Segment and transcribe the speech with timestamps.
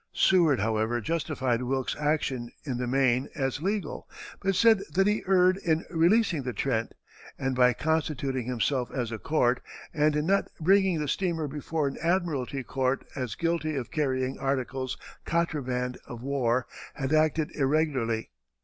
[0.13, 5.57] Seward, however, justified Wilkes's action in the main as legal, but said that he erred
[5.57, 6.95] in releasing the Trent;
[7.37, 9.61] and by constituting himself as a court,
[9.93, 14.97] and in not bringing the steamer before an admiralty court as guilty of carrying articles
[15.23, 16.65] contraband of war,
[16.95, 18.31] had acted irregularly.